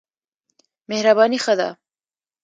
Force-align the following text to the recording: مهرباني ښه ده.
مهرباني 0.89 1.37
ښه 1.43 1.53
ده. 1.59 1.69